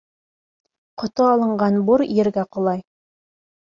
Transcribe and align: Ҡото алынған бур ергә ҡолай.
Ҡото 1.03 1.27
алынған 1.35 1.79
бур 1.91 2.05
ергә 2.21 2.47
ҡолай. 2.57 2.85